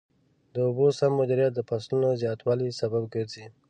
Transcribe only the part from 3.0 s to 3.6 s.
ګرځي.